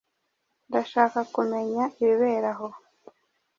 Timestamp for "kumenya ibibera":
1.33-2.49